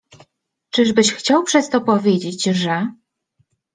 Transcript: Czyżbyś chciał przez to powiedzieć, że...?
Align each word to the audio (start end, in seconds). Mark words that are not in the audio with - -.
Czyżbyś 0.71 1.11
chciał 1.11 1.43
przez 1.43 1.69
to 1.69 1.81
powiedzieć, 1.81 2.43
że...? 2.45 2.91